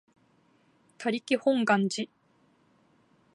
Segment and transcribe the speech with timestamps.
[0.03, 0.05] 他力
[1.37, 2.09] 本願寺